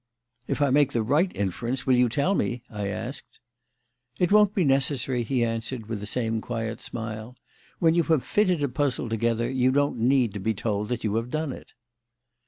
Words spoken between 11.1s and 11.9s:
have done it."